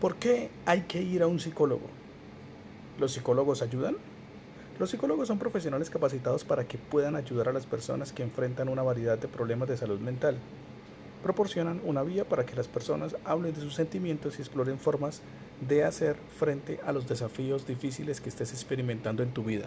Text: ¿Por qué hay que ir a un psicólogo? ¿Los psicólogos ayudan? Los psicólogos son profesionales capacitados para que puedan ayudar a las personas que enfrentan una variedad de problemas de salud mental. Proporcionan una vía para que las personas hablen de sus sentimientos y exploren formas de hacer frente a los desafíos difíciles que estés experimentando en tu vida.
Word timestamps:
¿Por 0.00 0.16
qué 0.16 0.50
hay 0.66 0.82
que 0.82 1.02
ir 1.02 1.22
a 1.22 1.26
un 1.26 1.40
psicólogo? 1.40 1.86
¿Los 2.98 3.12
psicólogos 3.12 3.62
ayudan? 3.62 3.96
Los 4.78 4.90
psicólogos 4.90 5.28
son 5.28 5.38
profesionales 5.38 5.88
capacitados 5.88 6.44
para 6.44 6.66
que 6.66 6.78
puedan 6.78 7.14
ayudar 7.14 7.48
a 7.48 7.52
las 7.52 7.64
personas 7.64 8.12
que 8.12 8.24
enfrentan 8.24 8.68
una 8.68 8.82
variedad 8.82 9.16
de 9.18 9.28
problemas 9.28 9.68
de 9.68 9.76
salud 9.76 10.00
mental. 10.00 10.36
Proporcionan 11.22 11.80
una 11.84 12.02
vía 12.02 12.28
para 12.28 12.44
que 12.44 12.56
las 12.56 12.68
personas 12.68 13.16
hablen 13.24 13.54
de 13.54 13.60
sus 13.60 13.74
sentimientos 13.74 14.38
y 14.38 14.42
exploren 14.42 14.78
formas 14.78 15.22
de 15.66 15.84
hacer 15.84 16.16
frente 16.38 16.80
a 16.84 16.92
los 16.92 17.08
desafíos 17.08 17.66
difíciles 17.66 18.20
que 18.20 18.28
estés 18.28 18.52
experimentando 18.52 19.22
en 19.22 19.30
tu 19.30 19.44
vida. 19.44 19.66